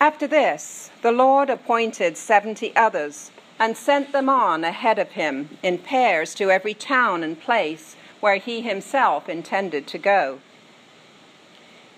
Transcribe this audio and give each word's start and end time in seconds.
After 0.00 0.26
this, 0.26 0.90
the 1.02 1.12
Lord 1.12 1.50
appointed 1.50 2.16
seventy 2.16 2.74
others 2.74 3.30
and 3.58 3.76
sent 3.76 4.12
them 4.12 4.30
on 4.30 4.64
ahead 4.64 4.98
of 4.98 5.10
him 5.10 5.58
in 5.62 5.76
pairs 5.76 6.34
to 6.36 6.50
every 6.50 6.72
town 6.72 7.22
and 7.22 7.38
place 7.38 7.96
where 8.20 8.36
he 8.36 8.62
himself 8.62 9.28
intended 9.28 9.86
to 9.88 9.98
go. 9.98 10.40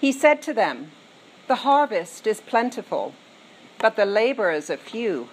He 0.01 0.11
said 0.11 0.43
to 0.43 0.53
them, 0.53 0.91
The 1.46 1.62
harvest 1.62 2.26
is 2.26 2.40
plentiful, 2.40 3.15
but 3.78 3.94
the 3.94 4.04
laborers 4.04 4.69
are 4.69 4.76
few. 4.76 5.28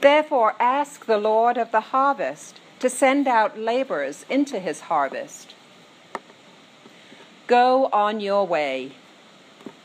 Therefore, 0.00 0.54
ask 0.58 1.04
the 1.04 1.18
Lord 1.18 1.58
of 1.58 1.72
the 1.72 1.92
harvest 1.92 2.58
to 2.78 2.88
send 2.88 3.28
out 3.28 3.58
laborers 3.58 4.24
into 4.30 4.58
his 4.58 4.80
harvest. 4.80 5.54
Go 7.46 7.90
on 7.92 8.20
your 8.20 8.46
way. 8.46 8.92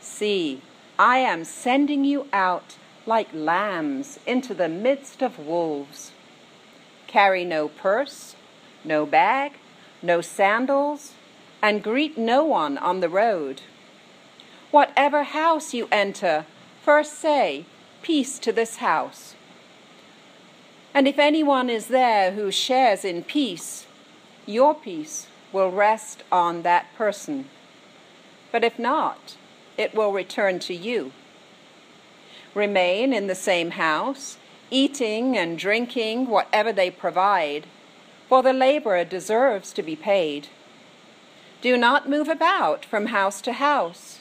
See, 0.00 0.62
I 1.04 1.18
am 1.18 1.42
sending 1.42 2.04
you 2.04 2.28
out 2.32 2.76
like 3.06 3.26
lambs 3.34 4.20
into 4.24 4.54
the 4.54 4.68
midst 4.68 5.20
of 5.20 5.36
wolves. 5.36 6.12
Carry 7.08 7.44
no 7.44 7.66
purse, 7.66 8.36
no 8.84 9.04
bag, 9.04 9.54
no 10.00 10.20
sandals, 10.20 11.14
and 11.60 11.82
greet 11.82 12.16
no 12.16 12.44
one 12.44 12.78
on 12.78 13.00
the 13.00 13.08
road. 13.08 13.62
Whatever 14.70 15.24
house 15.24 15.74
you 15.74 15.88
enter, 15.90 16.46
first 16.84 17.18
say, 17.18 17.64
Peace 18.02 18.38
to 18.38 18.52
this 18.52 18.76
house. 18.76 19.34
And 20.94 21.08
if 21.08 21.18
anyone 21.18 21.68
is 21.68 21.88
there 21.88 22.30
who 22.30 22.52
shares 22.52 23.04
in 23.04 23.24
peace, 23.24 23.86
your 24.46 24.72
peace 24.72 25.26
will 25.52 25.72
rest 25.72 26.22
on 26.30 26.62
that 26.62 26.94
person. 26.94 27.50
But 28.52 28.62
if 28.62 28.78
not, 28.78 29.36
it 29.82 29.94
will 29.94 30.12
return 30.12 30.58
to 30.60 30.74
you. 30.74 31.12
Remain 32.54 33.12
in 33.12 33.26
the 33.26 33.34
same 33.34 33.72
house, 33.72 34.38
eating 34.70 35.36
and 35.36 35.58
drinking 35.58 36.28
whatever 36.28 36.72
they 36.72 36.90
provide, 36.90 37.66
for 38.28 38.42
the 38.42 38.52
laborer 38.52 39.04
deserves 39.04 39.72
to 39.72 39.82
be 39.82 39.96
paid. 39.96 40.48
Do 41.60 41.76
not 41.76 42.08
move 42.08 42.28
about 42.28 42.84
from 42.84 43.06
house 43.06 43.40
to 43.42 43.52
house. 43.52 44.20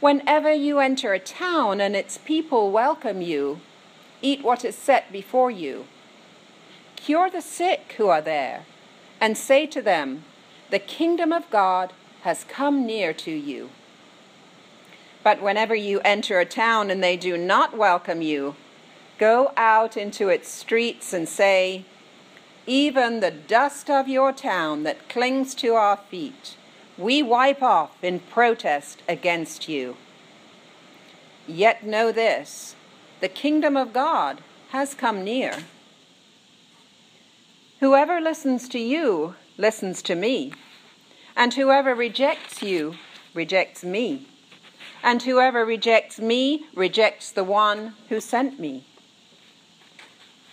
Whenever 0.00 0.52
you 0.52 0.78
enter 0.78 1.12
a 1.12 1.18
town 1.18 1.80
and 1.80 1.96
its 1.96 2.18
people 2.18 2.70
welcome 2.70 3.20
you, 3.20 3.60
eat 4.22 4.44
what 4.44 4.64
is 4.64 4.76
set 4.76 5.10
before 5.10 5.50
you. 5.50 5.86
Cure 6.96 7.30
the 7.30 7.40
sick 7.40 7.94
who 7.96 8.08
are 8.08 8.20
there, 8.20 8.64
and 9.20 9.36
say 9.36 9.66
to 9.66 9.82
them, 9.82 10.24
The 10.70 10.78
kingdom 10.78 11.32
of 11.32 11.50
God 11.50 11.92
has 12.22 12.44
come 12.44 12.86
near 12.86 13.12
to 13.14 13.30
you. 13.30 13.70
But 15.22 15.42
whenever 15.42 15.74
you 15.74 16.00
enter 16.00 16.38
a 16.38 16.46
town 16.46 16.90
and 16.90 17.02
they 17.02 17.16
do 17.16 17.36
not 17.36 17.76
welcome 17.76 18.22
you, 18.22 18.54
go 19.18 19.52
out 19.56 19.96
into 19.96 20.28
its 20.28 20.48
streets 20.48 21.12
and 21.12 21.28
say, 21.28 21.84
Even 22.66 23.20
the 23.20 23.30
dust 23.30 23.90
of 23.90 24.08
your 24.08 24.32
town 24.32 24.84
that 24.84 25.08
clings 25.08 25.54
to 25.56 25.74
our 25.74 25.96
feet, 25.96 26.56
we 26.96 27.22
wipe 27.22 27.62
off 27.62 28.02
in 28.02 28.20
protest 28.20 29.02
against 29.08 29.68
you. 29.68 29.96
Yet 31.46 31.84
know 31.84 32.12
this 32.12 32.76
the 33.20 33.28
kingdom 33.28 33.76
of 33.76 33.92
God 33.92 34.40
has 34.70 34.94
come 34.94 35.24
near. 35.24 35.64
Whoever 37.80 38.20
listens 38.20 38.68
to 38.70 38.78
you 38.78 39.34
listens 39.56 40.02
to 40.02 40.14
me, 40.14 40.52
and 41.36 41.54
whoever 41.54 41.94
rejects 41.94 42.62
you 42.62 42.94
rejects 43.34 43.82
me, 43.82 44.26
and 45.02 45.22
whoever 45.22 45.64
rejects 45.64 46.18
me 46.18 46.66
rejects 46.74 47.30
the 47.30 47.44
one 47.44 47.94
who 48.08 48.20
sent 48.20 48.58
me. 48.58 48.86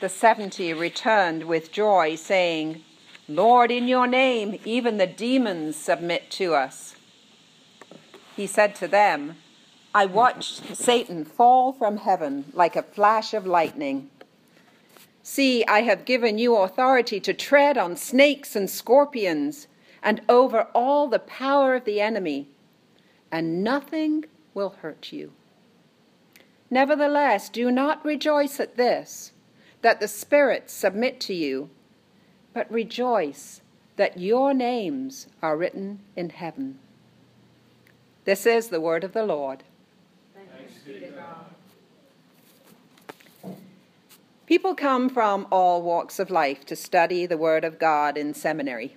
The 0.02 0.10
seventy 0.10 0.74
returned 0.74 1.46
with 1.46 1.72
joy, 1.72 2.16
saying, 2.16 2.84
Lord, 3.28 3.72
in 3.72 3.88
your 3.88 4.08
name 4.08 4.60
even 4.66 4.98
the 4.98 5.08
demons 5.08 5.76
submit 5.76 6.30
to 6.32 6.54
us. 6.54 6.96
He 8.36 8.46
said 8.46 8.76
to 8.76 8.88
them, 8.88 9.38
I 9.94 10.06
watched 10.06 10.76
Satan 10.76 11.24
fall 11.24 11.72
from 11.72 11.98
heaven 11.98 12.52
like 12.54 12.76
a 12.76 12.84
flash 12.84 13.34
of 13.34 13.48
lightning. 13.48 14.10
See, 15.24 15.66
I 15.66 15.82
have 15.82 16.06
given 16.06 16.38
you 16.38 16.58
authority 16.58 17.20
to 17.22 17.34
tread 17.34 17.78
on 17.78 17.96
snakes 17.96 18.56
and 18.56 18.70
scorpions 18.70 19.68
and 20.04 20.22
over 20.30 20.68
all 20.76 21.08
the 21.08 21.18
power 21.18 21.74
of 21.76 21.86
the 21.86 22.00
enemy, 22.00 22.50
and 23.32 23.64
nothing 23.64 24.26
will 24.56 24.76
hurt 24.82 25.14
you. 25.14 25.34
Nevertheless, 26.72 27.48
do 27.50 27.70
not 27.70 28.04
rejoice 28.04 28.60
at 28.60 28.78
this, 28.78 29.32
that 29.84 30.00
the 30.00 30.08
spirits 30.08 30.74
submit 30.74 31.20
to 31.20 31.36
you 31.36 31.70
but 32.56 32.72
rejoice 32.72 33.60
that 33.98 34.18
your 34.18 34.54
names 34.54 35.28
are 35.42 35.58
written 35.58 36.00
in 36.16 36.30
heaven. 36.30 36.80
This 38.24 38.46
is 38.46 38.70
the 38.70 38.80
word 38.80 39.04
of 39.04 39.12
the 39.12 39.26
Lord. 39.26 39.64
People 44.48 44.74
come 44.74 45.10
from 45.10 45.48
all 45.52 45.82
walks 45.82 46.18
of 46.18 46.30
life 46.30 46.66
to 46.68 46.76
study 46.76 47.26
the 47.26 47.38
Word 47.38 47.64
of 47.66 47.80
God 47.80 48.16
in 48.16 48.36
seminary. 48.36 48.96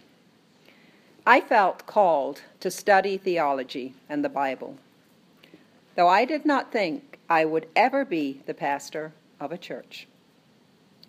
I 1.27 1.41
felt 1.41 1.87
called 1.87 2.43
to 2.61 2.71
study 2.71 3.17
theology 3.17 3.95
and 4.11 4.23
the 4.23 4.29
Bible, 4.29 4.77
though 5.99 6.09
I 6.09 6.25
did 6.25 6.47
not 6.47 6.73
think 6.73 7.19
I 7.29 7.45
would 7.45 7.67
ever 7.77 8.07
be 8.07 8.41
the 8.47 8.55
pastor 8.55 9.13
of 9.39 9.53
a 9.53 9.59
church. 9.59 10.09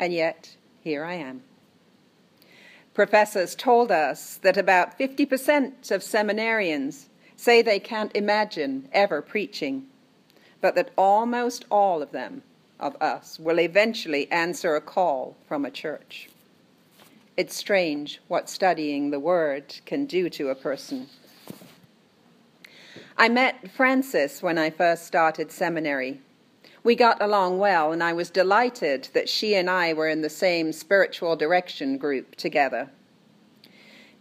And 0.01 0.11
yet, 0.11 0.57
here 0.83 1.05
I 1.05 1.13
am 1.13 1.43
professors 2.99 3.55
told 3.55 3.93
us 3.93 4.35
that 4.41 4.57
about 4.57 4.99
50% 4.99 5.89
of 5.89 6.01
seminarians 6.01 7.05
say 7.37 7.61
they 7.61 7.79
can't 7.79 8.13
imagine 8.13 8.89
ever 8.91 9.21
preaching, 9.21 9.87
but 10.59 10.75
that 10.75 10.91
almost 10.97 11.63
all 11.71 12.01
of 12.01 12.11
them, 12.11 12.41
of 12.77 13.01
us, 13.01 13.39
will 13.39 13.57
eventually 13.57 14.29
answer 14.29 14.75
a 14.75 14.81
call 14.81 15.37
from 15.47 15.63
a 15.63 15.71
church. 15.71 16.29
It's 17.37 17.55
strange 17.55 18.19
what 18.27 18.49
studying 18.49 19.11
the 19.11 19.19
Word 19.21 19.75
can 19.85 20.05
do 20.05 20.29
to 20.31 20.49
a 20.49 20.55
person. 20.55 21.07
I 23.21 23.27
met 23.27 23.69
Frances 23.69 24.41
when 24.41 24.57
I 24.57 24.69
first 24.69 25.05
started 25.05 25.51
seminary. 25.51 26.21
We 26.85 26.95
got 26.95 27.21
along 27.21 27.59
well, 27.59 27.91
and 27.91 28.01
I 28.01 28.13
was 28.13 28.29
delighted 28.29 29.09
that 29.11 29.27
she 29.27 29.55
and 29.55 29.69
I 29.69 29.91
were 29.91 30.07
in 30.07 30.21
the 30.21 30.29
same 30.29 30.71
spiritual 30.71 31.35
direction 31.35 31.97
group 31.97 32.37
together. 32.37 32.89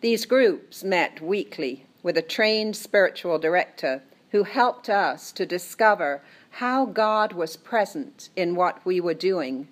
These 0.00 0.26
groups 0.26 0.82
met 0.82 1.20
weekly 1.20 1.86
with 2.02 2.18
a 2.18 2.22
trained 2.22 2.74
spiritual 2.74 3.38
director 3.38 4.02
who 4.32 4.42
helped 4.42 4.88
us 4.88 5.30
to 5.30 5.46
discover 5.46 6.20
how 6.50 6.84
God 6.84 7.32
was 7.32 7.56
present 7.56 8.30
in 8.34 8.56
what 8.56 8.84
we 8.84 9.00
were 9.00 9.14
doing 9.14 9.68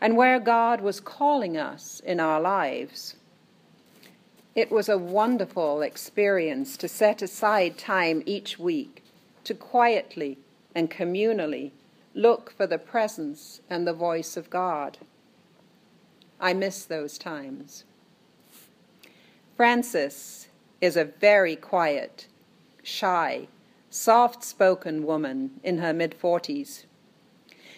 and 0.00 0.16
where 0.16 0.40
God 0.40 0.80
was 0.80 1.00
calling 1.00 1.58
us 1.58 2.00
in 2.00 2.18
our 2.18 2.40
lives. 2.40 3.16
It 4.54 4.70
was 4.70 4.88
a 4.88 4.98
wonderful 4.98 5.80
experience 5.80 6.76
to 6.78 6.88
set 6.88 7.22
aside 7.22 7.78
time 7.78 8.22
each 8.26 8.58
week 8.58 9.04
to 9.44 9.54
quietly 9.54 10.38
and 10.74 10.90
communally 10.90 11.70
look 12.14 12.50
for 12.50 12.66
the 12.66 12.78
presence 12.78 13.60
and 13.70 13.86
the 13.86 13.92
voice 13.92 14.36
of 14.36 14.50
God. 14.50 14.98
I 16.40 16.52
miss 16.52 16.84
those 16.84 17.16
times. 17.16 17.84
Frances 19.56 20.48
is 20.80 20.96
a 20.96 21.04
very 21.04 21.54
quiet, 21.54 22.26
shy, 22.82 23.46
soft 23.90 24.42
spoken 24.42 25.04
woman 25.04 25.60
in 25.62 25.78
her 25.78 25.92
mid 25.92 26.16
40s. 26.18 26.86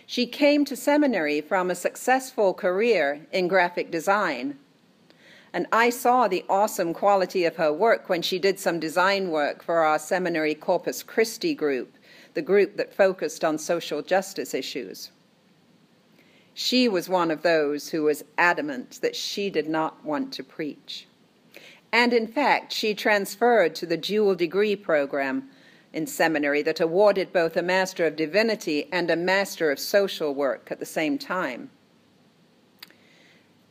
She 0.06 0.26
came 0.26 0.64
to 0.66 0.76
seminary 0.76 1.40
from 1.40 1.70
a 1.70 1.74
successful 1.74 2.54
career 2.54 3.26
in 3.32 3.48
graphic 3.48 3.90
design. 3.90 4.58
And 5.52 5.66
I 5.70 5.90
saw 5.90 6.28
the 6.28 6.44
awesome 6.48 6.94
quality 6.94 7.44
of 7.44 7.56
her 7.56 7.72
work 7.72 8.08
when 8.08 8.22
she 8.22 8.38
did 8.38 8.58
some 8.58 8.80
design 8.80 9.30
work 9.30 9.62
for 9.62 9.80
our 9.80 9.98
seminary 9.98 10.54
Corpus 10.54 11.02
Christi 11.02 11.54
group 11.54 11.96
the 12.34 12.42
group 12.42 12.76
that 12.76 12.94
focused 12.94 13.44
on 13.44 13.58
social 13.58 14.02
justice 14.02 14.54
issues. 14.54 15.10
She 16.54 16.88
was 16.88 17.08
one 17.08 17.30
of 17.30 17.42
those 17.42 17.90
who 17.90 18.04
was 18.04 18.24
adamant 18.36 19.00
that 19.02 19.16
she 19.16 19.50
did 19.50 19.68
not 19.68 20.04
want 20.04 20.32
to 20.34 20.44
preach. 20.44 21.06
And 21.92 22.12
in 22.12 22.26
fact, 22.26 22.72
she 22.72 22.94
transferred 22.94 23.74
to 23.76 23.86
the 23.86 23.96
dual 23.96 24.34
degree 24.34 24.76
program 24.76 25.50
in 25.92 26.06
seminary 26.06 26.62
that 26.62 26.80
awarded 26.80 27.32
both 27.32 27.56
a 27.56 27.62
Master 27.62 28.06
of 28.06 28.16
Divinity 28.16 28.88
and 28.90 29.10
a 29.10 29.16
Master 29.16 29.70
of 29.70 29.78
Social 29.78 30.34
Work 30.34 30.68
at 30.70 30.78
the 30.78 30.86
same 30.86 31.18
time. 31.18 31.70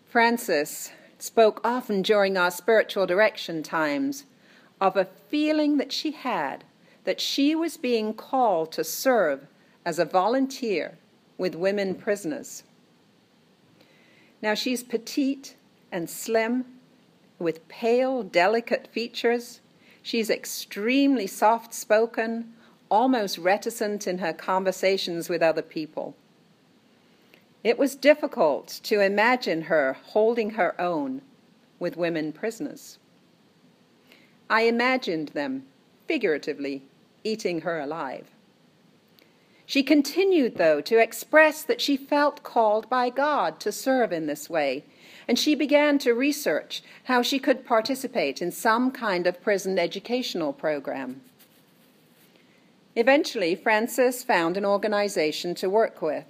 Frances 0.08 0.92
spoke 1.22 1.62
often 1.64 2.02
during 2.02 2.36
our 2.36 2.50
spiritual 2.50 3.06
direction 3.06 3.62
times 3.62 4.26
of 4.80 4.98
a 4.98 5.06
feeling 5.06 5.78
that 5.78 5.92
she 5.92 6.12
had 6.12 6.64
that 7.04 7.22
she 7.22 7.54
was 7.56 7.78
being 7.78 8.14
called 8.14 8.72
to 8.72 8.84
serve 8.84 9.48
as 9.86 10.00
a 10.00 10.06
volunteer 10.06 10.98
with 11.38 11.56
women 11.56 11.96
prisoners. 11.96 12.64
Now 14.42 14.54
she's 14.54 14.84
petite 14.84 15.56
and 15.92 16.10
slim, 16.10 16.66
with 17.38 17.68
pale, 17.68 18.24
delicate 18.24 18.88
features. 18.88 19.60
She's 20.04 20.30
extremely 20.30 21.28
soft 21.28 21.74
spoken, 21.74 22.54
almost 22.90 23.38
reticent 23.38 24.08
in 24.08 24.20
her 24.20 24.34
conversations 24.34 25.30
with 25.30 25.42
other 25.42 25.62
people. 25.62 26.16
It 27.64 27.78
was 27.78 27.96
difficult 27.96 28.80
to 28.84 29.02
imagine 29.02 29.64
her 29.64 29.98
holding 30.04 30.52
her 30.52 30.80
own 30.82 31.22
with 31.80 31.98
women 31.98 32.32
prisoners. 32.34 32.98
I 34.50 34.64
imagined 34.64 35.30
them, 35.30 35.66
figuratively, 36.08 36.84
eating 37.24 37.62
her 37.62 37.80
alive. 37.80 38.28
She 39.66 39.84
continued, 39.84 40.58
though, 40.58 40.82
to 40.82 40.98
express 40.98 41.64
that 41.64 41.80
she 41.80 41.96
felt 41.96 42.44
called 42.44 42.90
by 42.90 43.10
God 43.10 43.60
to 43.62 43.72
serve 43.72 44.12
in 44.12 44.26
this 44.26 44.50
way, 44.50 44.84
and 45.28 45.40
she 45.40 45.56
began 45.56 45.98
to 46.00 46.14
research 46.14 46.84
how 47.06 47.22
she 47.22 47.40
could 47.40 47.66
participate 47.66 48.42
in 48.42 48.52
some 48.52 48.92
kind 48.92 49.26
of 49.28 49.42
prison 49.42 49.80
educational 49.80 50.52
program. 50.52 51.22
Eventually, 52.98 53.56
Frances 53.56 54.24
found 54.24 54.58
an 54.58 54.66
organization 54.66 55.56
to 55.56 55.70
work 55.70 56.02
with, 56.02 56.26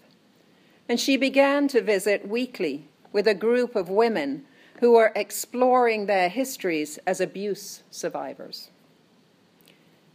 and 0.88 1.00
she 1.00 1.18
began 1.18 1.68
to 1.70 1.82
visit 1.82 2.28
weekly 2.28 2.88
with 3.12 3.28
a 3.28 3.34
group 3.34 3.76
of 3.76 3.90
women 3.90 4.46
who 4.80 4.94
were 4.94 5.12
exploring 5.16 6.06
their 6.06 6.30
histories 6.30 6.98
as 7.06 7.22
abuse 7.22 7.84
survivors. 7.92 8.70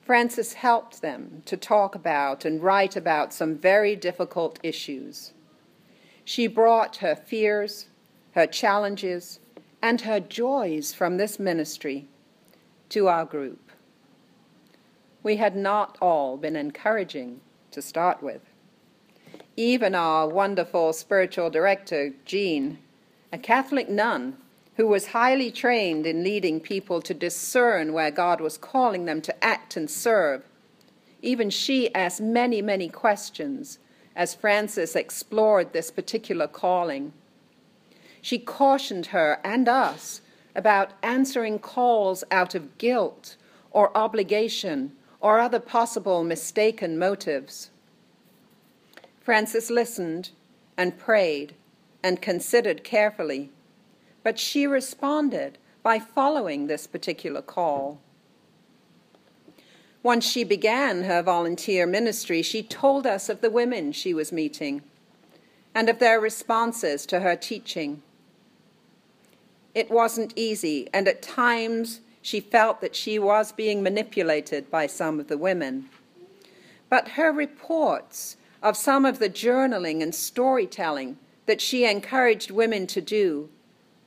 Frances 0.03 0.55
helped 0.55 1.03
them 1.03 1.43
to 1.47 1.57
talk 1.57 1.95
about 1.95 2.45
and 2.45 2.63
write 2.63 2.97
about 2.97 3.33
some 3.33 3.57
very 3.57 3.97
difficult 3.97 4.59
issues. 4.63 5.33
She 6.25 6.47
brought 6.47 6.97
her 6.99 7.17
fears, 7.17 7.87
her 8.33 8.47
challenges, 8.47 9.41
and 9.83 10.01
her 10.03 10.21
joys 10.21 10.95
from 10.95 11.17
this 11.17 11.39
ministry 11.39 12.07
to 12.89 13.09
our 13.09 13.25
group. 13.25 13.71
We 15.23 15.37
had 15.37 15.57
not 15.57 15.99
all 16.01 16.37
been 16.37 16.57
encouraging 16.57 17.41
to 17.73 17.83
start 17.83 18.23
with. 18.23 18.46
Even 19.57 19.95
our 19.95 20.29
wonderful 20.29 20.93
spiritual 20.93 21.49
director, 21.49 22.13
Jean, 22.27 22.79
a 23.33 23.39
Catholic 23.39 23.89
nun 23.89 24.37
who 24.77 24.87
was 24.87 25.09
highly 25.09 25.51
trained 25.51 26.07
in 26.07 26.23
leading 26.23 26.61
people 26.61 27.01
to 27.01 27.15
discern 27.15 27.95
where 27.95 28.11
God 28.11 28.43
was 28.43 28.59
calling 28.59 29.07
them 29.07 29.23
to 29.23 29.45
act 29.45 29.75
and 29.75 29.91
serve. 29.91 30.45
Even 31.23 31.49
she 31.49 31.95
asked 31.95 32.21
many, 32.21 32.61
many 32.61 32.91
questions 32.91 33.79
as 34.15 34.35
Frances 34.35 34.95
explored 34.95 35.73
this 35.73 35.91
particular 35.91 36.47
calling. 36.47 37.15
She 38.21 38.39
cautioned 38.39 39.07
her 39.07 39.41
and 39.43 39.69
us 39.69 40.21
about 40.55 40.93
answering 41.03 41.59
calls 41.59 42.25
out 42.31 42.55
of 42.55 42.77
guilt 42.77 43.37
or 43.71 43.97
obligation 43.97 44.93
or 45.21 45.39
other 45.39 45.61
possible 45.61 46.23
mistaken 46.23 46.99
motives. 46.99 47.71
Frances 49.27 49.71
listened 49.71 50.31
and 50.79 50.97
prayed 50.97 51.55
and 52.03 52.23
considered 52.23 52.83
carefully 52.83 53.51
but 54.27 54.41
she 54.41 54.67
responded 54.67 55.57
by 55.85 56.01
following 56.01 56.67
this 56.67 56.89
particular 56.89 57.41
call. 57.41 58.01
Once 60.03 60.29
she 60.29 60.43
began 60.43 61.05
her 61.05 61.23
volunteer 61.23 61.87
ministry, 61.87 62.43
she 62.43 62.61
told 62.61 63.07
us 63.07 63.29
of 63.29 63.41
the 63.41 63.53
women 63.53 63.93
she 63.93 64.13
was 64.13 64.33
meeting 64.33 64.83
and 65.77 65.89
of 65.89 66.01
their 66.01 66.19
responses 66.19 67.07
to 67.07 67.21
her 67.21 67.37
teaching. 67.37 68.03
It 69.77 69.93
wasn't 69.93 70.33
easy, 70.35 70.89
and 70.93 71.07
at 71.07 71.23
times 71.23 72.01
she 72.21 72.41
felt 72.41 72.81
that 72.81 72.97
she 72.97 73.17
was 73.17 73.53
being 73.53 73.81
manipulated 73.81 74.69
by 74.73 74.89
some 74.89 75.21
of 75.21 75.29
the 75.29 75.39
women. 75.39 75.89
But 76.91 77.11
her 77.11 77.31
reports 77.31 78.37
of 78.63 78.77
some 78.77 79.05
of 79.05 79.19
the 79.19 79.31
journaling 79.31 80.03
and 80.03 80.15
storytelling 80.15 81.19
that 81.47 81.61
she 81.61 81.85
encouraged 81.85 82.51
women 82.51 82.87
to 82.89 83.01
do 83.01 83.49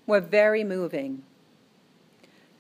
were 0.06 0.20
very 0.20 0.64
moving. 0.64 1.24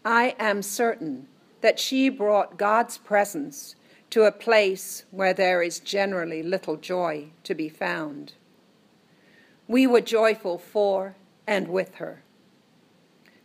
I 0.05 0.35
am 0.39 0.61
certain 0.61 1.27
that 1.61 1.79
she 1.79 2.09
brought 2.09 2.57
God's 2.57 2.97
presence 2.97 3.75
to 4.11 4.23
a 4.23 4.31
place 4.31 5.03
where 5.11 5.33
there 5.33 5.61
is 5.61 5.79
generally 5.79 6.41
little 6.41 6.77
joy 6.77 7.27
to 7.43 7.53
be 7.53 7.69
found. 7.69 8.33
We 9.67 9.85
were 9.85 10.01
joyful 10.01 10.57
for 10.57 11.15
and 11.45 11.67
with 11.67 11.95
her. 11.95 12.23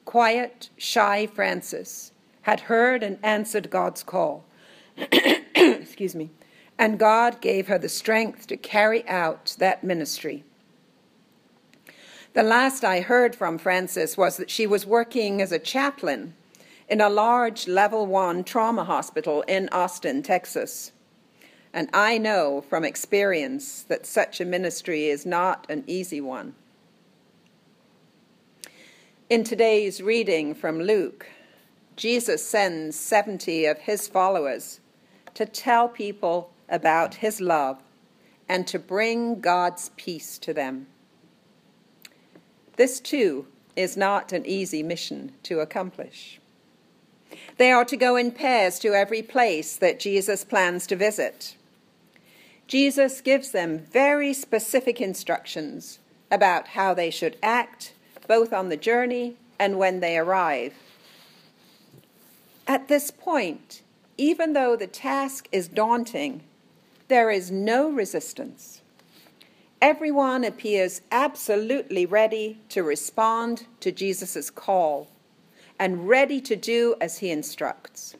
Quiet, 0.05 0.71
shy 0.77 1.27
Frances 1.27 2.13
had 2.43 2.61
heard 2.61 3.03
and 3.03 3.19
answered 3.23 3.71
God's 3.71 4.03
call. 4.03 4.45
Excuse 5.55 6.15
me. 6.15 6.31
And 6.79 6.99
God 6.99 7.41
gave 7.41 7.69
her 7.69 7.79
the 7.79 7.89
strength 7.89 8.47
to 8.49 8.57
carry 8.57 9.07
out 9.09 9.57
that 9.59 9.85
ministry. 9.85 10.45
The 12.33 12.43
last 12.43 12.85
I 12.85 13.01
heard 13.01 13.37
from 13.37 13.59
Frances 13.59 14.17
was 14.17 14.37
that 14.39 14.51
she 14.51 14.67
was 14.67 14.85
working 14.85 15.41
as 15.41 15.53
a 15.53 15.59
chaplain 15.59 16.35
in 16.89 17.01
a 17.01 17.09
large 17.09 17.69
level 17.69 18.07
one 18.07 18.43
trauma 18.43 18.85
hospital 18.85 19.43
in 19.43 19.69
Austin, 19.71 20.23
Texas. 20.23 20.93
And 21.73 21.89
I 21.93 22.19
know 22.19 22.61
from 22.61 22.85
experience 22.85 23.83
that 23.85 24.07
such 24.07 24.41
a 24.41 24.45
ministry 24.45 25.07
is 25.07 25.25
not 25.25 25.67
an 25.69 25.85
easy 25.87 26.21
one. 26.21 26.55
In 29.31 29.43
today's 29.43 30.03
reading 30.03 30.55
from 30.55 30.81
Luke, 30.81 31.27
Jesus 31.97 32.45
sends 32.45 32.97
70 32.97 33.65
of 33.67 33.79
his 33.79 34.07
followers 34.09 34.81
to 35.35 35.47
tell 35.47 35.89
people 35.89 36.51
about 36.75 37.15
his 37.15 37.41
love 37.41 37.79
and 38.49 38.67
to 38.67 38.79
bring 38.79 39.41
God's 39.41 39.91
peace 39.97 40.39
to 40.39 40.53
them. 40.53 40.89
This, 42.77 42.99
too, 42.99 43.47
is 43.77 43.97
not 43.97 44.33
an 44.33 44.45
easy 44.45 44.83
mission 44.83 45.33
to 45.45 45.61
accomplish. 45.61 46.41
They 47.57 47.71
are 47.71 47.85
to 47.85 47.97
go 47.97 48.17
in 48.17 48.33
pairs 48.33 48.81
to 48.81 48.93
every 48.93 49.23
place 49.23 49.77
that 49.77 50.01
Jesus 50.01 50.45
plans 50.45 50.87
to 50.89 50.97
visit. 50.97 51.55
Jesus 52.67 53.21
gives 53.21 53.53
them 53.53 53.79
very 53.79 54.33
specific 54.33 55.01
instructions 55.01 56.01
about 56.31 56.69
how 56.69 56.93
they 56.93 57.11
should 57.11 57.37
act, 57.43 57.93
both 58.27 58.53
on 58.53 58.69
the 58.69 58.77
journey 58.77 59.37
and 59.59 59.79
when 59.79 60.01
they 60.01 60.19
arrive. 60.19 60.75
At 62.67 62.89
this 62.89 63.11
point, 63.11 63.83
even 64.17 64.53
though 64.53 64.75
the 64.75 64.87
task 64.87 65.49
is 65.53 65.69
daunting, 65.69 66.43
there 67.09 67.31
is 67.31 67.51
no 67.51 67.91
resistance 67.91 68.81
everyone 69.85 70.45
appears 70.45 71.03
absolutely 71.13 72.07
ready 72.07 72.59
to 72.71 72.83
respond 72.83 73.67
to 73.81 73.93
Jesus' 73.93 74.49
call 74.49 75.11
and 75.79 76.09
ready 76.09 76.41
to 76.41 76.57
do 76.57 76.95
as 77.03 77.19
he 77.19 77.31
instructs. 77.31 78.17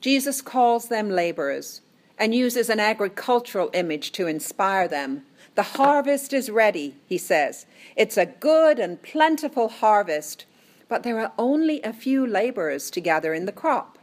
Jesus 0.00 0.40
calls 0.40 0.86
them 0.86 1.10
laborers 1.10 1.80
and 2.16 2.36
uses 2.36 2.70
an 2.70 2.78
agricultural 2.78 3.68
image 3.74 4.12
to 4.12 4.28
inspire 4.28 4.86
them. 4.86 5.24
The 5.56 5.74
harvest 5.74 6.32
is 6.32 6.50
ready, 6.50 6.94
he 7.08 7.18
says. 7.18 7.66
It's 7.96 8.16
a 8.16 8.26
good 8.26 8.78
and 8.78 9.02
plentiful 9.02 9.68
harvest, 9.68 10.44
but 10.88 11.02
there 11.02 11.18
are 11.18 11.32
only 11.36 11.82
a 11.82 11.92
few 11.92 12.24
laborers 12.24 12.92
to 12.92 13.00
gather 13.00 13.34
in 13.34 13.44
the 13.44 13.50
crop. 13.50 13.98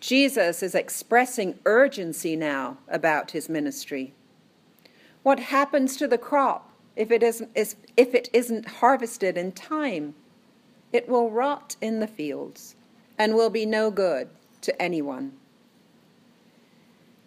Jesus 0.00 0.62
is 0.62 0.74
expressing 0.74 1.58
urgency 1.64 2.36
now 2.36 2.78
about 2.88 3.32
his 3.32 3.48
ministry. 3.48 4.12
What 5.22 5.38
happens 5.38 5.96
to 5.96 6.06
the 6.06 6.18
crop 6.18 6.70
if 6.96 7.10
it 7.10 7.22
isn't, 7.22 7.50
if 7.54 8.14
it 8.14 8.28
isn't 8.32 8.66
harvested 8.66 9.36
in 9.36 9.52
time? 9.52 10.14
It 10.92 11.08
will 11.08 11.30
rot 11.30 11.76
in 11.80 12.00
the 12.00 12.06
fields 12.06 12.74
and 13.18 13.34
will 13.34 13.50
be 13.50 13.66
no 13.66 13.90
good 13.90 14.28
to 14.62 14.80
anyone. 14.80 15.32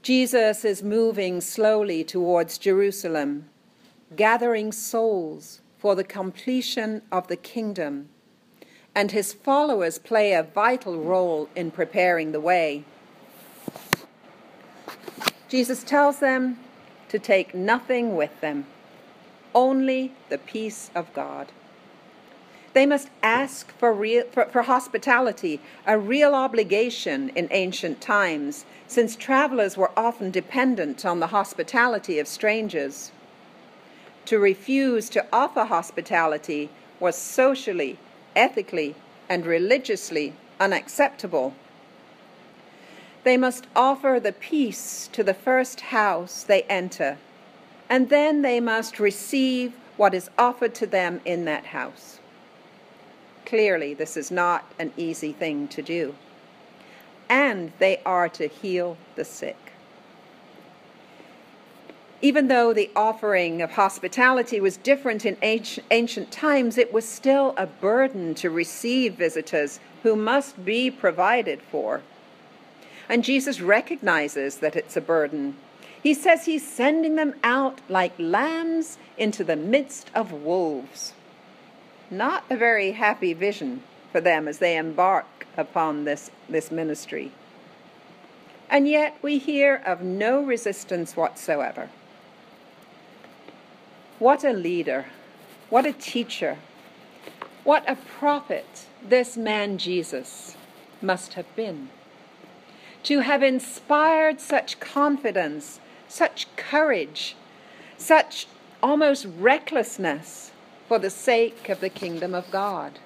Jesus 0.01 0.65
is 0.65 0.81
moving 0.81 1.41
slowly 1.41 2.03
towards 2.03 2.57
Jerusalem, 2.57 3.49
gathering 4.15 4.71
souls 4.71 5.61
for 5.77 5.95
the 5.95 6.03
completion 6.03 7.03
of 7.11 7.27
the 7.27 7.35
kingdom, 7.35 8.09
and 8.93 9.11
his 9.11 9.33
followers 9.33 9.97
play 9.97 10.33
a 10.33 10.43
vital 10.43 10.97
role 10.97 11.49
in 11.55 11.71
preparing 11.71 12.31
the 12.31 12.41
way. 12.41 12.83
Jesus 15.47 15.83
tells 15.83 16.19
them 16.19 16.59
to 17.09 17.19
take 17.19 17.53
nothing 17.53 18.15
with 18.15 18.39
them, 18.41 18.65
only 19.53 20.13
the 20.29 20.37
peace 20.37 20.89
of 20.95 21.13
God. 21.13 21.51
They 22.73 22.85
must 22.85 23.09
ask 23.21 23.69
for, 23.73 23.91
real, 23.91 24.23
for, 24.31 24.45
for, 24.45 24.61
hospitality, 24.61 25.59
a 25.85 25.97
real 25.97 26.33
obligation 26.33 27.29
in 27.35 27.49
ancient 27.51 27.99
times, 27.99 28.65
since 28.87 29.17
travelers 29.17 29.75
were 29.75 29.91
often 29.97 30.31
dependent 30.31 31.05
on 31.05 31.19
the 31.19 31.27
hospitality 31.27 32.17
of 32.17 32.29
strangers. 32.29 33.11
To 34.25 34.39
refuse 34.39 35.09
to 35.09 35.25
offer 35.33 35.65
hospitality 35.65 36.69
was 37.01 37.17
socially, 37.17 37.99
ethically, 38.35 38.95
and 39.29 39.45
religiously 39.45 40.33
unacceptable. 40.59 41.53
They 43.23 43.37
must 43.37 43.67
offer 43.75 44.19
the 44.19 44.33
peace 44.33 45.09
to 45.13 45.23
the 45.23 45.33
first 45.33 45.81
house 45.81 46.43
they 46.43 46.63
enter, 46.63 47.17
and 47.89 48.09
then 48.09 48.41
they 48.41 48.59
must 48.59 48.99
receive 48.99 49.73
what 49.97 50.13
is 50.13 50.29
offered 50.37 50.73
to 50.75 50.87
them 50.87 51.21
in 51.25 51.45
that 51.45 51.67
house. 51.67 52.19
Clearly, 53.45 53.93
this 53.93 54.17
is 54.17 54.31
not 54.31 54.71
an 54.79 54.93
easy 54.97 55.33
thing 55.33 55.67
to 55.67 55.81
do. 55.81 56.15
And 57.29 57.71
they 57.79 58.01
are 58.05 58.29
to 58.29 58.47
heal 58.47 58.97
the 59.15 59.25
sick. 59.25 59.70
Even 62.23 62.49
though 62.49 62.71
the 62.71 62.91
offering 62.95 63.63
of 63.63 63.71
hospitality 63.71 64.59
was 64.59 64.77
different 64.77 65.25
in 65.25 65.37
ancient 65.41 66.31
times, 66.31 66.77
it 66.77 66.93
was 66.93 67.07
still 67.07 67.55
a 67.57 67.65
burden 67.65 68.35
to 68.35 68.49
receive 68.49 69.15
visitors 69.15 69.79
who 70.03 70.15
must 70.15 70.63
be 70.63 70.91
provided 70.91 71.61
for. 71.61 72.01
And 73.09 73.23
Jesus 73.23 73.59
recognizes 73.59 74.57
that 74.57 74.75
it's 74.75 74.95
a 74.95 75.01
burden. 75.01 75.57
He 76.03 76.13
says 76.13 76.45
he's 76.45 76.67
sending 76.67 77.15
them 77.15 77.33
out 77.43 77.81
like 77.89 78.13
lambs 78.19 78.99
into 79.17 79.43
the 79.43 79.55
midst 79.55 80.11
of 80.13 80.31
wolves. 80.31 81.13
Not 82.11 82.43
a 82.49 82.55
very 82.55 82.91
happy 82.91 83.33
vision 83.33 83.81
for 84.11 84.21
them 84.21 84.47
as 84.47 84.59
they 84.59 84.77
embark 84.77 85.47
upon 85.57 86.05
this, 86.05 86.29
this 86.47 86.69
ministry. 86.69 87.31
And 88.69 88.87
yet 88.87 89.17
we 89.21 89.39
hear 89.39 89.81
of 89.85 90.01
no 90.01 90.41
resistance 90.41 91.15
whatsoever. 91.15 91.89
What 94.21 94.43
a 94.43 94.53
leader, 94.53 95.07
what 95.71 95.87
a 95.87 95.93
teacher, 95.93 96.59
what 97.63 97.83
a 97.89 97.95
prophet 97.95 98.85
this 99.03 99.35
man 99.35 99.79
Jesus 99.79 100.55
must 101.01 101.33
have 101.33 101.55
been. 101.55 101.89
To 103.01 103.21
have 103.21 103.41
inspired 103.41 104.39
such 104.39 104.79
confidence, 104.79 105.79
such 106.07 106.55
courage, 106.55 107.35
such 107.97 108.45
almost 108.83 109.25
recklessness 109.39 110.51
for 110.87 110.99
the 110.99 111.09
sake 111.09 111.67
of 111.67 111.79
the 111.79 111.89
kingdom 111.89 112.35
of 112.35 112.51
God. 112.51 112.99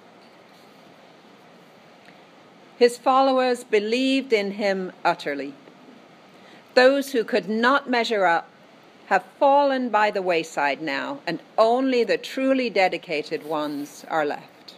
His 2.77 2.97
followers 2.97 3.63
believed 3.63 4.33
in 4.33 4.51
him 4.51 4.91
utterly. 5.05 5.53
Those 6.73 7.13
who 7.13 7.23
could 7.23 7.47
not 7.47 7.89
measure 7.89 8.25
up 8.25 8.49
have 9.07 9.23
fallen 9.39 9.89
by 9.89 10.11
the 10.11 10.21
wayside 10.21 10.81
now, 10.81 11.19
and 11.27 11.39
only 11.57 12.03
the 12.03 12.17
truly 12.17 12.69
dedicated 12.69 13.45
ones 13.45 14.05
are 14.09 14.25
left. 14.25 14.75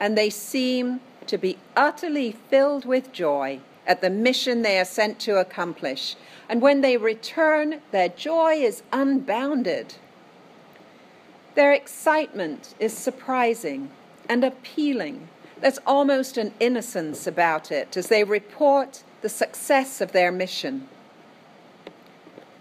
And 0.00 0.16
they 0.16 0.30
seem 0.30 1.00
to 1.26 1.38
be 1.38 1.58
utterly 1.76 2.32
filled 2.32 2.84
with 2.84 3.12
joy 3.12 3.60
at 3.86 4.00
the 4.00 4.10
mission 4.10 4.62
they 4.62 4.78
are 4.78 4.84
sent 4.84 5.18
to 5.20 5.38
accomplish. 5.38 6.16
And 6.48 6.62
when 6.62 6.80
they 6.80 6.96
return, 6.96 7.80
their 7.90 8.08
joy 8.08 8.54
is 8.54 8.82
unbounded. 8.92 9.94
Their 11.54 11.72
excitement 11.72 12.74
is 12.78 12.96
surprising 12.96 13.90
and 14.28 14.42
appealing. 14.44 15.28
There's 15.60 15.78
almost 15.86 16.36
an 16.36 16.52
innocence 16.58 17.26
about 17.26 17.70
it 17.70 17.96
as 17.96 18.08
they 18.08 18.24
report 18.24 19.02
the 19.22 19.28
success 19.28 20.00
of 20.00 20.12
their 20.12 20.32
mission. 20.32 20.88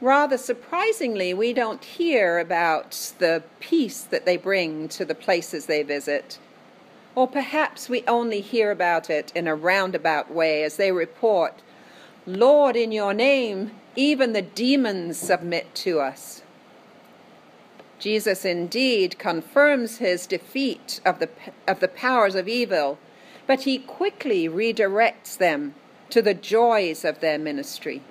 Rather 0.03 0.37
surprisingly, 0.37 1.33
we 1.33 1.53
don't 1.53 1.85
hear 1.85 2.37
about 2.37 3.13
the 3.19 3.41
peace 3.61 4.01
that 4.01 4.25
they 4.25 4.35
bring 4.35 4.89
to 4.89 5.05
the 5.05 5.15
places 5.15 5.65
they 5.65 5.81
visit. 5.81 6.37
Or 7.15 7.25
perhaps 7.25 7.87
we 7.87 8.03
only 8.05 8.41
hear 8.41 8.69
about 8.69 9.09
it 9.09 9.31
in 9.33 9.47
a 9.47 9.55
roundabout 9.55 10.29
way 10.29 10.65
as 10.65 10.75
they 10.75 10.91
report, 10.91 11.61
Lord, 12.27 12.75
in 12.75 12.91
your 12.91 13.13
name, 13.13 13.71
even 13.95 14.33
the 14.33 14.41
demons 14.41 15.15
submit 15.15 15.73
to 15.75 16.01
us. 16.01 16.41
Jesus 17.97 18.43
indeed 18.43 19.17
confirms 19.17 19.99
his 19.99 20.27
defeat 20.27 20.99
of 21.05 21.19
the, 21.19 21.29
of 21.65 21.79
the 21.79 21.87
powers 21.87 22.35
of 22.35 22.49
evil, 22.49 22.99
but 23.47 23.61
he 23.61 23.77
quickly 23.77 24.49
redirects 24.49 25.37
them 25.37 25.75
to 26.09 26.21
the 26.21 26.33
joys 26.33 27.05
of 27.05 27.21
their 27.21 27.39
ministry. 27.39 28.01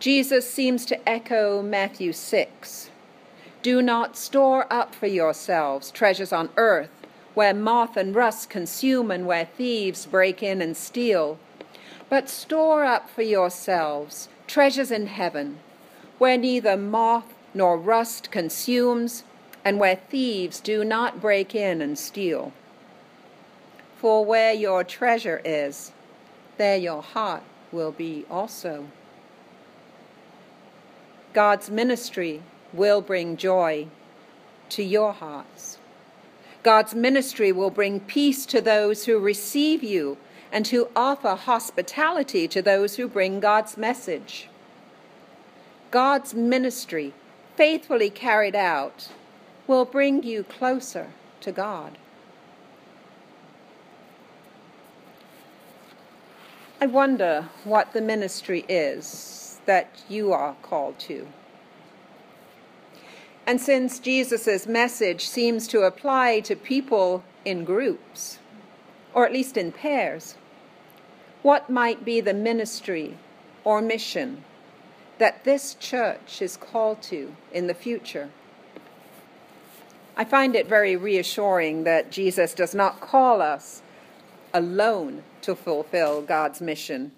Jesus 0.00 0.48
seems 0.48 0.86
to 0.86 1.08
echo 1.08 1.60
Matthew 1.60 2.12
6 2.12 2.90
Do 3.62 3.82
not 3.82 4.16
store 4.16 4.72
up 4.72 4.94
for 4.94 5.08
yourselves 5.08 5.90
treasures 5.90 6.32
on 6.32 6.50
earth, 6.56 6.90
where 7.34 7.52
moth 7.52 7.96
and 7.96 8.14
rust 8.14 8.48
consume 8.48 9.10
and 9.10 9.26
where 9.26 9.46
thieves 9.46 10.06
break 10.06 10.40
in 10.40 10.62
and 10.62 10.76
steal, 10.76 11.40
but 12.08 12.28
store 12.28 12.84
up 12.84 13.10
for 13.10 13.22
yourselves 13.22 14.28
treasures 14.46 14.92
in 14.92 15.08
heaven, 15.08 15.58
where 16.18 16.38
neither 16.38 16.76
moth 16.76 17.34
nor 17.52 17.76
rust 17.76 18.30
consumes, 18.30 19.24
and 19.64 19.80
where 19.80 19.96
thieves 19.96 20.60
do 20.60 20.84
not 20.84 21.20
break 21.20 21.56
in 21.56 21.82
and 21.82 21.98
steal. 21.98 22.52
For 23.96 24.24
where 24.24 24.52
your 24.52 24.84
treasure 24.84 25.42
is, 25.44 25.90
there 26.56 26.76
your 26.76 27.02
heart 27.02 27.42
will 27.72 27.90
be 27.90 28.24
also. 28.30 28.86
God's 31.38 31.70
ministry 31.70 32.42
will 32.72 33.00
bring 33.00 33.36
joy 33.36 33.86
to 34.70 34.82
your 34.82 35.12
hearts. 35.12 35.78
God's 36.64 36.96
ministry 36.96 37.52
will 37.52 37.70
bring 37.70 38.00
peace 38.00 38.44
to 38.46 38.60
those 38.60 39.04
who 39.04 39.20
receive 39.20 39.84
you 39.84 40.18
and 40.50 40.66
who 40.66 40.88
offer 40.96 41.36
hospitality 41.36 42.48
to 42.48 42.60
those 42.60 42.96
who 42.96 43.06
bring 43.06 43.38
God's 43.38 43.76
message. 43.76 44.48
God's 45.92 46.34
ministry, 46.34 47.14
faithfully 47.54 48.10
carried 48.10 48.56
out, 48.56 49.08
will 49.68 49.84
bring 49.84 50.24
you 50.24 50.42
closer 50.42 51.12
to 51.42 51.52
God. 51.52 51.98
I 56.80 56.86
wonder 56.86 57.48
what 57.62 57.92
the 57.92 58.00
ministry 58.00 58.64
is 58.68 59.47
that 59.68 60.02
you 60.08 60.32
are 60.32 60.56
called 60.62 60.98
to. 60.98 61.28
And 63.46 63.60
since 63.60 63.98
Jesus' 63.98 64.66
message 64.66 65.28
seems 65.28 65.68
to 65.68 65.82
apply 65.82 66.40
to 66.40 66.56
people 66.56 67.22
in 67.44 67.66
groups, 67.66 68.38
or 69.12 69.26
at 69.26 69.32
least 69.32 69.58
in 69.58 69.70
pairs, 69.70 70.36
what 71.42 71.68
might 71.68 72.02
be 72.02 72.22
the 72.22 72.32
ministry 72.32 73.18
or 73.62 73.82
mission 73.82 74.42
that 75.18 75.44
this 75.44 75.74
church 75.74 76.40
is 76.40 76.56
called 76.56 77.02
to 77.02 77.36
in 77.52 77.66
the 77.66 77.74
future? 77.74 78.30
I 80.16 80.24
find 80.24 80.56
it 80.56 80.66
very 80.66 80.96
reassuring 80.96 81.84
that 81.84 82.10
Jesus 82.10 82.54
does 82.54 82.74
not 82.74 83.02
call 83.02 83.42
us 83.42 83.82
alone 84.54 85.24
to 85.42 85.54
fulfill 85.54 86.22
God's 86.22 86.62
mission 86.62 87.12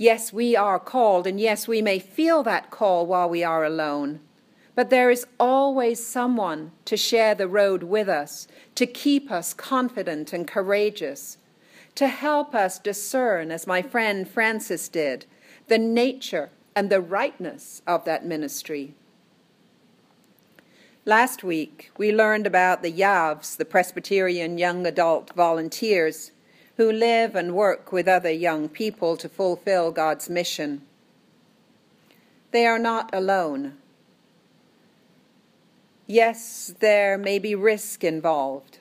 Yes, 0.00 0.32
we 0.32 0.54
are 0.54 0.78
called, 0.78 1.26
and 1.26 1.40
yes, 1.40 1.66
we 1.66 1.82
may 1.82 1.98
feel 1.98 2.44
that 2.44 2.70
call 2.70 3.04
while 3.04 3.28
we 3.28 3.42
are 3.42 3.64
alone. 3.64 4.20
But 4.76 4.90
there 4.90 5.10
is 5.10 5.26
always 5.40 6.06
someone 6.06 6.70
to 6.84 6.96
share 6.96 7.34
the 7.34 7.48
road 7.48 7.82
with 7.82 8.08
us, 8.08 8.46
to 8.76 8.86
keep 8.86 9.28
us 9.28 9.52
confident 9.52 10.32
and 10.32 10.46
courageous, 10.46 11.38
to 11.96 12.06
help 12.06 12.54
us 12.54 12.78
discern, 12.78 13.50
as 13.50 13.66
my 13.66 13.82
friend 13.82 14.28
Frances 14.28 14.88
did, 14.88 15.26
the 15.66 15.78
nature 15.78 16.50
and 16.76 16.90
the 16.90 17.00
rightness 17.00 17.82
of 17.84 18.04
that 18.04 18.24
ministry. 18.24 18.94
Last 21.04 21.42
week, 21.42 21.90
we 21.98 22.14
learned 22.14 22.46
about 22.46 22.84
the 22.84 22.92
YAVs, 22.92 23.56
the 23.56 23.64
Presbyterian 23.64 24.58
Young 24.58 24.86
Adult 24.86 25.32
Volunteers 25.34 26.30
who 26.78 26.92
live 26.92 27.34
and 27.34 27.54
work 27.54 27.90
with 27.90 28.06
other 28.06 28.30
young 28.30 28.68
people 28.68 29.16
to 29.16 29.28
fulfill 29.28 29.90
God's 29.90 30.30
mission. 30.30 30.80
They 32.52 32.66
are 32.66 32.78
not 32.78 33.10
alone. 33.12 33.74
Yes, 36.06 36.72
there 36.78 37.18
may 37.18 37.40
be 37.40 37.56
risk 37.56 38.04
involved. 38.04 38.78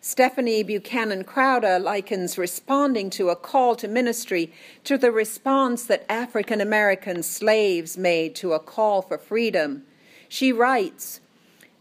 Stephanie 0.00 0.62
Buchanan 0.62 1.24
Crowder 1.24 1.80
likens 1.80 2.38
responding 2.38 3.10
to 3.10 3.30
a 3.30 3.36
call 3.36 3.74
to 3.74 3.88
ministry 3.88 4.52
to 4.84 4.96
the 4.96 5.10
response 5.10 5.84
that 5.86 6.06
African 6.08 6.60
American 6.60 7.24
slaves 7.24 7.98
made 7.98 8.36
to 8.36 8.52
a 8.52 8.60
call 8.60 9.02
for 9.02 9.18
freedom. 9.18 9.82
She 10.28 10.52
writes, 10.52 11.18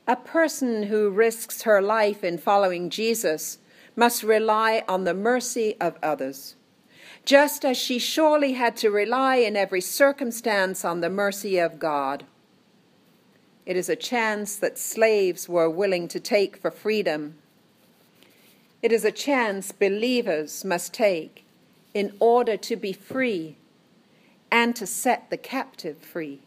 A 0.08 0.16
person 0.16 0.84
who 0.84 1.12
risks 1.12 1.62
her 1.62 1.80
life 1.80 2.24
in 2.24 2.40
following 2.40 2.90
Jesus 2.90 3.60
must 3.96 4.24
rely 4.24 4.84
on 4.88 5.04
the 5.04 5.14
mercy 5.14 5.76
of 5.80 5.98
others, 6.04 6.56
just 7.24 7.64
as 7.64 7.78
she 7.78 7.98
surely 7.98 8.54
had 8.54 8.76
to 8.78 8.90
rely 8.90 9.38
in 9.38 9.56
every 9.56 9.82
circumstance 9.82 10.84
on 10.84 11.02
the 11.02 11.10
mercy 11.10 11.58
of 11.58 11.80
God. 11.80 12.26
It 13.66 13.78
is 13.78 13.90
a 13.90 13.96
chance 13.96 14.56
that 14.58 14.78
slaves 14.78 15.50
were 15.50 15.70
willing 15.70 16.08
to 16.10 16.20
take 16.20 16.58
for 16.58 16.70
freedom. 16.70 17.36
It 18.82 18.92
is 18.92 19.04
a 19.04 19.12
chance 19.12 19.72
believers 19.72 20.64
must 20.64 20.94
take 20.94 21.46
in 21.94 22.14
order 22.20 22.58
to 22.58 22.76
be 22.76 22.94
free 22.94 23.56
and 24.52 24.76
to 24.76 24.86
set 24.86 25.30
the 25.30 25.38
captive 25.38 25.98
free. 25.98 26.42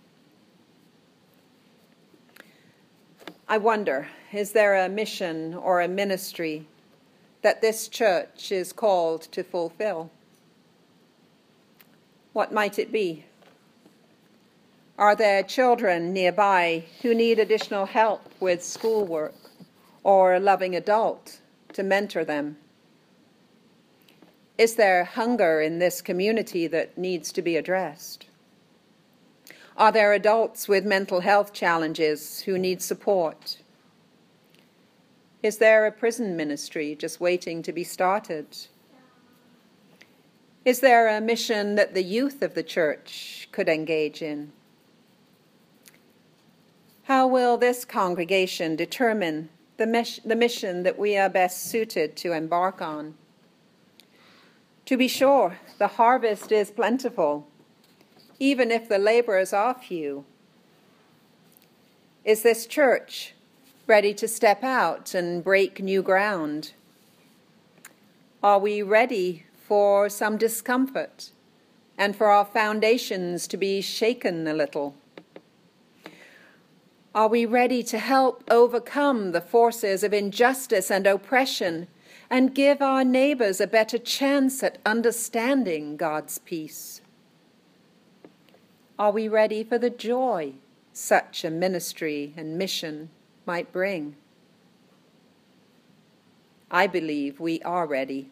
I 3.48 3.58
wonder 3.58 4.08
is 4.32 4.52
there 4.52 4.76
a 4.76 4.88
mission 4.88 5.54
or 5.54 5.80
a 5.80 5.88
ministry 5.88 6.66
that 7.42 7.60
this 7.60 7.88
church 7.88 8.50
is 8.50 8.72
called 8.72 9.22
to 9.32 9.42
fulfill? 9.42 10.10
What 12.32 12.52
might 12.52 12.78
it 12.78 12.92
be? 12.92 13.24
Are 14.98 15.14
there 15.14 15.42
children 15.44 16.12
nearby 16.12 16.84
who 17.02 17.14
need 17.14 17.38
additional 17.38 17.86
help 17.86 18.22
with 18.40 18.64
schoolwork 18.64 19.34
or 20.02 20.34
a 20.34 20.40
loving 20.40 20.74
adult 20.74 21.40
to 21.72 21.82
mentor 21.84 22.24
them? 22.24 22.56
Is 24.56 24.74
there 24.74 25.04
hunger 25.04 25.60
in 25.60 25.78
this 25.78 26.02
community 26.02 26.66
that 26.66 26.98
needs 26.98 27.30
to 27.32 27.42
be 27.42 27.56
addressed? 27.56 28.26
Are 29.76 29.92
there 29.92 30.12
adults 30.12 30.66
with 30.66 30.84
mental 30.84 31.20
health 31.20 31.52
challenges 31.52 32.40
who 32.40 32.58
need 32.58 32.82
support? 32.82 33.58
Is 35.42 35.58
there 35.58 35.86
a 35.86 35.92
prison 35.92 36.36
ministry 36.36 36.96
just 36.96 37.20
waiting 37.20 37.62
to 37.62 37.72
be 37.72 37.84
started? 37.84 38.46
Is 40.64 40.80
there 40.80 41.08
a 41.08 41.20
mission 41.20 41.76
that 41.76 41.94
the 41.94 42.02
youth 42.02 42.42
of 42.42 42.54
the 42.54 42.62
church 42.62 43.48
could 43.52 43.68
engage 43.68 44.20
in? 44.20 44.52
How 47.04 47.26
will 47.26 47.56
this 47.56 47.84
congregation 47.84 48.76
determine 48.76 49.48
the, 49.76 50.20
the 50.24 50.36
mission 50.36 50.82
that 50.82 50.98
we 50.98 51.16
are 51.16 51.30
best 51.30 51.62
suited 51.64 52.16
to 52.16 52.32
embark 52.32 52.82
on? 52.82 53.14
To 54.86 54.96
be 54.96 55.08
sure, 55.08 55.58
the 55.78 55.86
harvest 55.86 56.50
is 56.50 56.70
plentiful 56.70 57.46
even 58.40 58.70
if 58.70 58.88
the 58.88 58.98
laborers 58.98 59.52
are 59.52 59.74
few? 59.74 60.24
Is 62.24 62.42
this 62.42 62.66
church 62.66 63.34
ready 63.88 64.12
to 64.12 64.28
step 64.28 64.62
out 64.62 65.14
and 65.14 65.42
break 65.42 65.82
new 65.82 66.02
ground? 66.02 66.72
Are 68.42 68.58
we 68.58 68.82
ready 68.82 69.46
for 69.54 70.10
some 70.10 70.36
discomfort 70.36 71.30
and 71.96 72.14
for 72.14 72.26
our 72.26 72.44
foundations 72.44 73.46
to 73.48 73.56
be 73.56 73.80
shaken 73.80 74.46
a 74.46 74.52
little? 74.52 74.94
Are 77.14 77.28
we 77.28 77.46
ready 77.46 77.82
to 77.84 77.98
help 77.98 78.44
overcome 78.50 79.32
the 79.32 79.40
forces 79.40 80.04
of 80.04 80.12
injustice 80.12 80.90
and 80.90 81.06
oppression 81.06 81.88
and 82.28 82.54
give 82.54 82.82
our 82.82 83.04
neighbors 83.04 83.58
a 83.58 83.66
better 83.66 83.96
chance 83.96 84.62
at 84.62 84.76
understanding 84.84 85.96
God's 85.96 86.36
peace? 86.36 87.00
Are 88.98 89.12
we 89.12 89.28
ready 89.28 89.64
for 89.64 89.78
the 89.78 89.88
joy 89.88 90.52
such 90.92 91.42
a 91.42 91.50
ministry 91.50 92.34
and 92.36 92.58
mission 92.58 93.08
might 93.48 93.72
bring? 93.72 94.14
I 96.70 96.86
believe 96.86 97.40
we 97.40 97.62
are 97.62 97.86
ready. 97.86 98.28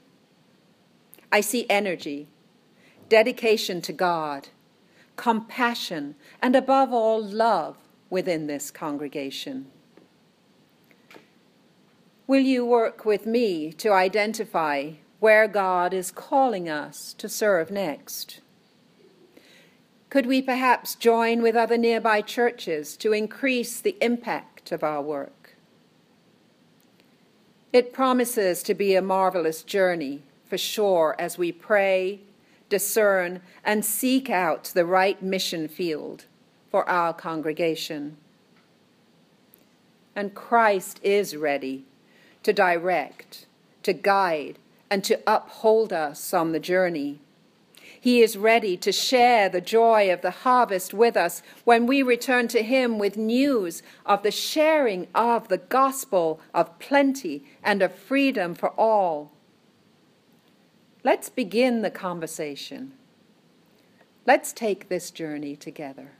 I 1.32 1.40
see 1.40 1.64
energy, 1.70 2.28
dedication 3.08 3.80
to 3.80 3.94
God, 3.94 4.48
compassion, 5.16 6.16
and 6.42 6.54
above 6.54 6.92
all, 6.92 7.24
love 7.24 7.78
within 8.10 8.46
this 8.46 8.70
congregation. 8.70 9.68
Will 12.26 12.42
you 12.42 12.66
work 12.66 13.06
with 13.06 13.24
me 13.24 13.72
to 13.72 13.92
identify 13.92 14.92
where 15.18 15.48
God 15.48 15.94
is 15.94 16.10
calling 16.10 16.68
us 16.68 17.14
to 17.14 17.26
serve 17.26 17.70
next? 17.70 18.40
Could 20.10 20.26
we 20.26 20.42
perhaps 20.42 20.94
join 20.94 21.40
with 21.40 21.56
other 21.56 21.78
nearby 21.78 22.20
churches 22.20 22.96
to 22.98 23.14
increase 23.14 23.80
the 23.80 23.96
impact 24.02 24.55
of 24.72 24.82
our 24.82 25.02
work? 25.02 25.56
It 27.72 27.92
promises 27.92 28.62
to 28.62 28.74
be 28.74 28.94
a 28.94 29.02
marvelous 29.02 29.62
journey, 29.62 30.22
for 30.48 30.56
sure, 30.56 31.14
as 31.18 31.36
we 31.36 31.52
pray, 31.52 32.20
discern, 32.68 33.40
and 33.64 33.84
seek 33.84 34.30
out 34.30 34.64
the 34.74 34.86
right 34.86 35.20
mission 35.22 35.68
field 35.68 36.24
for 36.70 36.88
our 36.88 37.12
congregation. 37.12 38.16
And 40.14 40.34
Christ 40.34 41.00
is 41.02 41.36
ready 41.36 41.84
to 42.42 42.52
direct, 42.52 43.46
to 43.82 43.92
guide, 43.92 44.58
and 44.88 45.04
to 45.04 45.20
uphold 45.26 45.92
us 45.92 46.32
on 46.32 46.52
the 46.52 46.60
journey. 46.60 47.18
He 48.06 48.22
is 48.22 48.36
ready 48.36 48.76
to 48.76 48.92
share 48.92 49.48
the 49.48 49.60
joy 49.60 50.12
of 50.12 50.20
the 50.20 50.30
harvest 50.30 50.94
with 50.94 51.16
us 51.16 51.42
when 51.64 51.86
we 51.86 52.04
return 52.04 52.46
to 52.46 52.62
Him 52.62 53.00
with 53.00 53.16
news 53.16 53.82
of 54.04 54.22
the 54.22 54.30
sharing 54.30 55.08
of 55.12 55.48
the 55.48 55.58
gospel 55.58 56.38
of 56.54 56.78
plenty 56.78 57.42
and 57.64 57.82
of 57.82 57.92
freedom 57.92 58.54
for 58.54 58.70
all. 58.78 59.32
Let's 61.02 61.28
begin 61.28 61.82
the 61.82 61.90
conversation. 61.90 62.92
Let's 64.24 64.52
take 64.52 64.88
this 64.88 65.10
journey 65.10 65.56
together. 65.56 66.12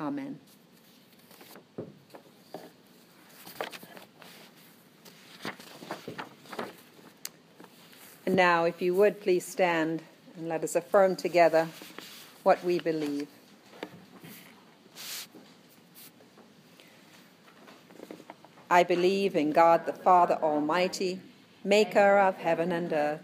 Amen. 0.00 0.40
Now, 8.34 8.64
if 8.64 8.82
you 8.82 8.94
would 8.94 9.20
please 9.20 9.46
stand 9.46 10.02
and 10.36 10.48
let 10.48 10.64
us 10.64 10.76
affirm 10.76 11.16
together 11.16 11.68
what 12.42 12.62
we 12.64 12.78
believe. 12.78 13.28
I 18.70 18.82
believe 18.82 19.34
in 19.34 19.52
God 19.52 19.86
the 19.86 19.92
Father 19.92 20.38
Almighty, 20.42 21.20
maker 21.64 22.18
of 22.18 22.36
heaven 22.36 22.72
and 22.72 22.92
earth, 22.92 23.22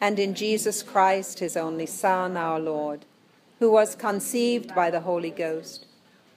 and 0.00 0.18
in 0.18 0.34
Jesus 0.34 0.82
Christ, 0.82 1.38
his 1.38 1.56
only 1.56 1.86
Son, 1.86 2.36
our 2.36 2.60
Lord, 2.60 3.06
who 3.60 3.70
was 3.70 3.94
conceived 3.94 4.74
by 4.74 4.90
the 4.90 5.00
Holy 5.00 5.30
Ghost, 5.30 5.86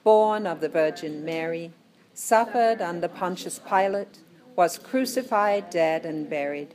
born 0.04 0.46
of 0.46 0.60
the 0.60 0.68
Virgin 0.68 1.24
Mary, 1.24 1.72
suffered 2.14 2.80
under 2.80 3.08
Pontius 3.08 3.58
Pilate, 3.58 4.20
was 4.56 4.78
crucified, 4.78 5.68
dead, 5.68 6.06
and 6.06 6.30
buried 6.30 6.74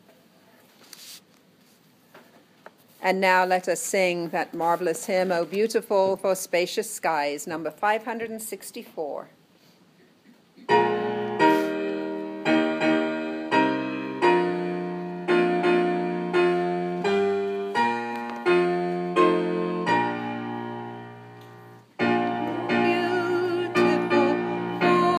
And 3.03 3.19
now 3.19 3.45
let 3.45 3.67
us 3.67 3.81
sing 3.81 4.29
that 4.29 4.53
marvelous 4.53 5.05
hymn, 5.05 5.31
O 5.31 5.43
Beautiful 5.43 6.17
for 6.17 6.35
Spacious 6.35 6.89
Skies, 6.89 7.47
number 7.47 7.71
564. 7.71 9.29